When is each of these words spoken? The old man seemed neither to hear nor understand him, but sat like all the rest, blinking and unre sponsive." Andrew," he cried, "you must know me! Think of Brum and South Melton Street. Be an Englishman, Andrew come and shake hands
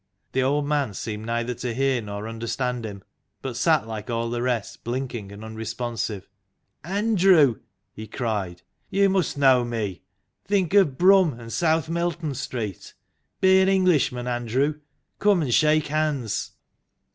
The 0.31 0.41
old 0.41 0.65
man 0.65 0.95
seemed 0.95 1.27
neither 1.27 1.53
to 1.53 1.75
hear 1.75 2.01
nor 2.01 2.27
understand 2.27 2.87
him, 2.87 3.03
but 3.43 3.55
sat 3.55 3.87
like 3.87 4.09
all 4.09 4.31
the 4.31 4.41
rest, 4.41 4.83
blinking 4.83 5.31
and 5.31 5.43
unre 5.43 5.63
sponsive." 5.67 6.27
Andrew," 6.99 7.59
he 7.93 8.07
cried, 8.07 8.63
"you 8.89 9.09
must 9.09 9.37
know 9.37 9.63
me! 9.63 10.01
Think 10.43 10.73
of 10.73 10.97
Brum 10.97 11.39
and 11.39 11.53
South 11.53 11.87
Melton 11.87 12.33
Street. 12.33 12.95
Be 13.41 13.61
an 13.61 13.69
Englishman, 13.69 14.25
Andrew 14.25 14.79
come 15.19 15.43
and 15.43 15.53
shake 15.53 15.85
hands 15.85 16.53